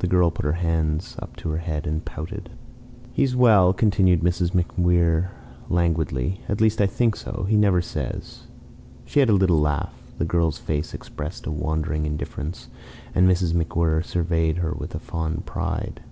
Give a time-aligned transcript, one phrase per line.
[0.00, 2.50] The girl put her hands up to her head and pouted.
[3.14, 4.50] "He's well," continued Mrs.
[4.50, 5.30] MacWhirr
[5.70, 6.42] languidly.
[6.50, 7.46] "At least I think so.
[7.48, 8.42] He never says."
[9.06, 9.94] She had a little laugh.
[10.18, 12.68] The girl's face expressed a wandering indifference,
[13.14, 13.54] and Mrs.
[13.54, 16.02] MacWhirr surveyed her with fond pride.